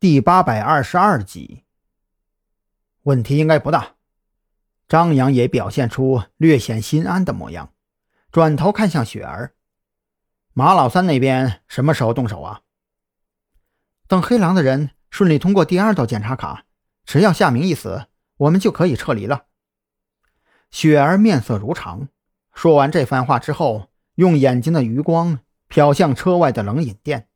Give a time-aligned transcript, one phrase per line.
[0.00, 1.64] 第八百二十二集。
[3.02, 3.96] 问题应该不大。
[4.86, 7.72] 张扬也表现出略显心安的模样，
[8.30, 9.56] 转头看向雪儿
[10.54, 12.60] ：“马老三那边什么时候动手啊？”
[14.06, 16.64] 等黑狼的人顺利通过第二道检查卡，
[17.04, 18.06] 只要夏明一死，
[18.36, 19.46] 我们就可以撤离了。
[20.70, 22.06] 雪儿面色如常，
[22.54, 27.28] 说完这番话之后，用眼睛的余光瞟向车外的冷饮店。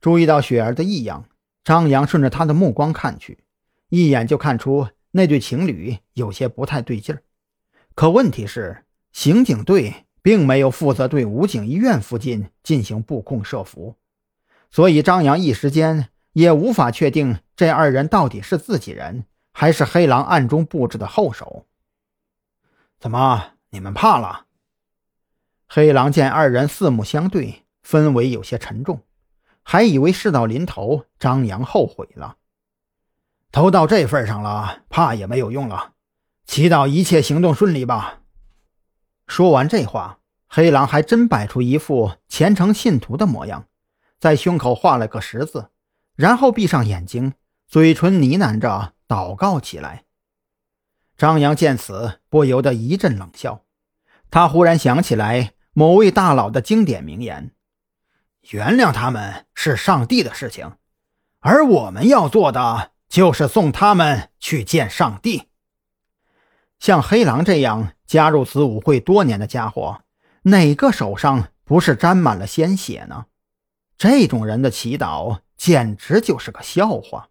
[0.00, 1.28] 注意到雪儿的异样，
[1.64, 3.44] 张扬顺着他的目光看去，
[3.88, 7.22] 一眼就看出那对情侣有些不太对劲儿。
[7.94, 13.96] 可问题是，刑警队并没有负责对武警医院附近进行布控设伏。
[14.70, 21.66] 所以，张扬一时间也无法确定这二人到底是自己人，还是黑狼暗中布置的后手。
[22.98, 24.46] 怎么，你们怕了？
[25.68, 29.02] 黑狼见二人四目相对，氛围有些沉重，
[29.62, 32.36] 还以为事到临头，张扬后悔了。
[33.50, 35.92] 都到这份上了，怕也没有用了，
[36.46, 38.20] 祈祷一切行动顺利吧。
[39.26, 43.68] 说完这话，黑狼还真摆出一副虔诚信徒的模样。
[44.18, 45.70] 在胸口画了个十字，
[46.14, 47.34] 然后闭上眼睛，
[47.66, 50.04] 嘴唇呢喃着祷告起来。
[51.16, 53.64] 张扬见此，不由得一阵冷笑。
[54.30, 57.52] 他忽然想起来某位大佬的经典名言
[58.50, 60.72] ：“原谅他们是上帝的事情，
[61.40, 65.48] 而我们要做的就是送他们去见上帝。”
[66.78, 70.02] 像黑狼这样加入子午会多年的家伙，
[70.42, 73.26] 哪个手上不是沾满了鲜血呢？
[73.96, 77.28] 这种人的祈祷简直就是个笑话。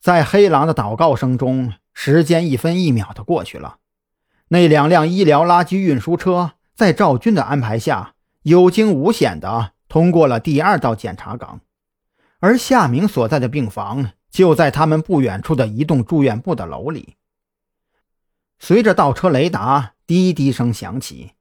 [0.00, 3.76] 在黑狼的祷告声中，时间一分一秒的过去了。
[4.48, 11.60] 那两辆医疗垃圾运输车在赵军的安排下，有惊无险的通过了第二道检查岗，
[12.38, 17.16] 而夏明所在的病房就在他们不远处的一栋住院部的楼里。
[18.58, 21.32] 随着倒车雷达滴滴声响起，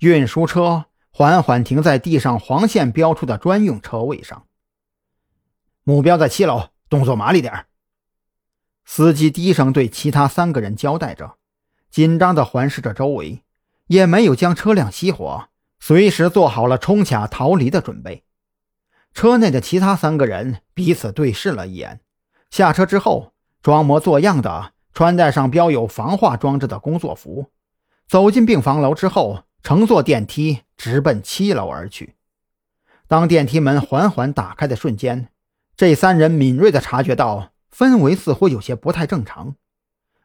[0.00, 0.84] 运输车。
[1.14, 4.46] 缓缓停在地上黄线标出的专用车位上。
[5.84, 7.66] 目标在七楼，动作麻利点
[8.86, 11.36] 司机低声对其他三个人交代着，
[11.90, 13.42] 紧张地环视着周围，
[13.88, 15.50] 也没有将车辆熄火，
[15.84, 18.22] 随时做好了冲卡逃离的准备。
[19.12, 22.00] 车内的其他三个人彼此对视了一眼，
[22.50, 27.50] 下车之后装模作样的穿戴上标有防化装置的工作服，
[28.06, 29.42] 走进病房楼之后。
[29.64, 32.16] 乘坐电梯直奔七楼而去。
[33.06, 35.28] 当电梯门缓缓打开的瞬间，
[35.76, 39.54] 这三人敏锐地察觉到氛围似乎有些不太正常。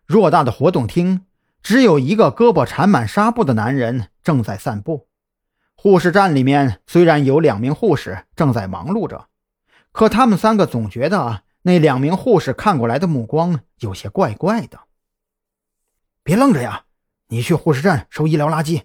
[0.07, 1.27] 偌大的活动厅，
[1.61, 5.07] 只有一个胳膊缠满纱布的男人正在散步。
[5.77, 9.27] 护士站里面虽然有两名护士正在忙碌着，
[9.91, 14.79] 可他们三个总觉得那两名护士看过来的目光有些怪怪的。
[16.23, 16.85] 别愣着呀，
[17.27, 18.81] 你去护士站收医疗垃圾。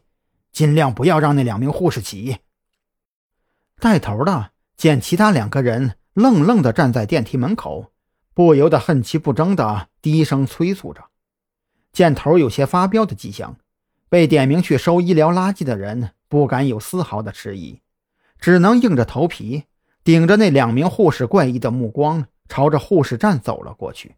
[0.53, 2.37] 尽量不要让那两名护士起疑。
[3.81, 7.91] 带头的见其他两个人愣愣地站在电梯门口，
[8.35, 11.07] 不由得恨其不争地低声催促着。
[11.91, 13.57] 见头有些发飙的迹象，
[14.11, 17.83] 被点名去收医疗垃圾的人不敢有丝毫的迟疑，
[18.41, 19.65] 只能硬着头皮，
[20.03, 24.17] 顶着那两名护士怪异的目光，朝着护士站走了过去。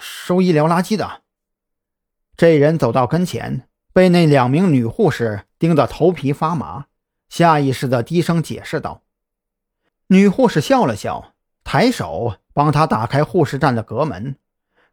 [0.00, 1.22] 收医疗垃圾的
[2.36, 3.68] 这人走到跟前。
[3.92, 6.86] 被那两名女护士盯得头皮发麻，
[7.28, 9.02] 下意识地低声解释道
[10.10, 14.34] ：“女护士笑了笑，抬手帮他打开护士站的隔门，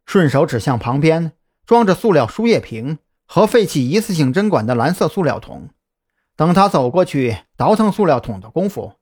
[0.06, 1.32] 顺手指向旁边
[1.66, 3.00] 装着塑料输液瓶
[3.34, 5.70] 和废弃一次性针管的蓝色塑料桶。
[6.36, 8.92] 等他走过去倒腾塑料桶的功夫，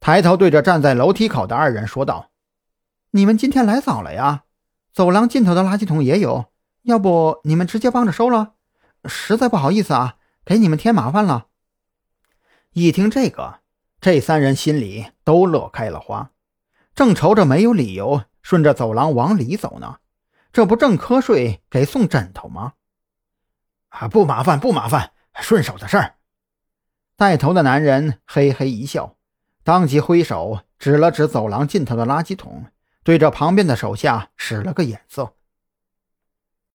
[0.00, 2.30] 抬头对着站在楼梯口的二人说道
[3.12, 4.42] ：‘你们今天来早了呀，
[4.92, 6.46] 走廊尽头的垃圾桶也有，
[6.82, 8.54] 要不你们直接帮着收了。’”
[9.06, 11.46] 实在不好意思啊，给你们添麻烦了。
[12.72, 13.60] 一听这个，
[14.00, 16.32] 这三人心里都乐开了花，
[16.92, 19.98] 正愁着没有理由顺着走廊往里走呢，
[20.52, 22.72] 这不正瞌睡给送枕头吗？
[23.98, 26.16] 啊，不麻烦，不麻烦，顺手的事儿。
[27.16, 29.16] 带头的男人嘿嘿一笑，
[29.64, 32.66] 当即挥手指了指走廊尽头的垃圾桶，
[33.02, 35.32] 对着旁边的手下使了个眼色。